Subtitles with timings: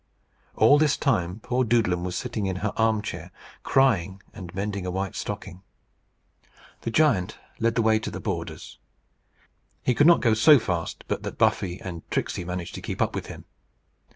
[0.55, 3.29] All this time poor Doodlem was sitting in her arm chair,
[3.61, 5.61] crying, and mending a white stocking.
[6.81, 8.79] The giant led the way to the borders.
[9.83, 13.13] He could not go so fast but that Buffy and Tricksey managed to keep up
[13.13, 13.45] with him.